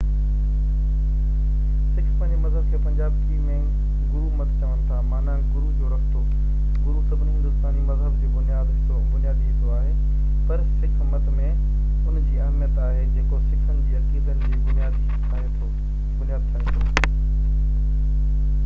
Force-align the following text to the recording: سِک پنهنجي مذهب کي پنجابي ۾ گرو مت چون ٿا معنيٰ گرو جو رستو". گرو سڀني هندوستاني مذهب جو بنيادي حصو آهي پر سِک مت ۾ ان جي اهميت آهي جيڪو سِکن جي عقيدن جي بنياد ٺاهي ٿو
سِک 1.95 2.05
پنهنجي 2.19 2.37
مذهب 2.45 2.63
کي 2.69 2.77
پنجابي 2.85 3.35
۾ 3.49 3.57
گرو 4.13 4.29
مت 4.37 4.53
چون 4.61 4.79
ٿا 4.91 4.97
معنيٰ 5.09 5.35
گرو 5.49 5.67
جو 5.81 5.89
رستو". 5.91 6.23
گرو 6.87 7.03
سڀني 7.11 7.35
هندوستاني 7.35 7.83
مذهب 7.91 8.17
جو 8.23 8.31
بنيادي 8.39 8.75
حصو 8.79 9.69
آهي 9.77 9.93
پر 10.49 10.65
سِک 10.79 10.97
مت 11.13 11.29
۾ 11.37 11.51
ان 11.53 12.19
جي 12.29 12.41
اهميت 12.47 12.83
آهي 12.89 13.05
جيڪو 13.19 13.41
سِکن 13.51 13.85
جي 13.91 13.95
عقيدن 14.03 14.43
جي 14.49 14.61
بنياد 14.67 14.99
ٺاهي 15.31 16.43
ٿو 16.75 16.85